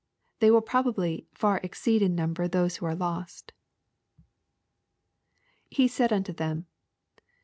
They 0.39 0.49
will 0.49 0.61
probably 0.63 1.27
far 1.31 1.59
exceed 1.61 2.01
in 2.01 2.15
number 2.15 2.47
those 2.47 2.77
who 2.77 2.87
are 2.87 2.95
lost 2.95 3.53
[He 5.69 5.87
said 5.87 6.11
unto 6.11 6.33
them. 6.33 6.65